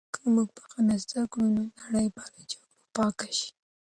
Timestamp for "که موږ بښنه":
0.13-0.95